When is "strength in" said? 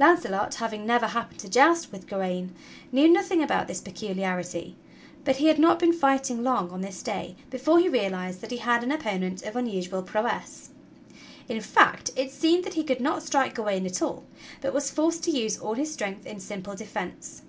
15.92-16.40